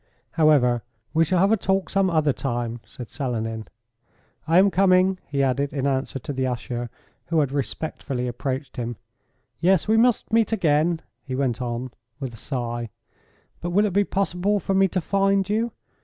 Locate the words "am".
4.57-4.71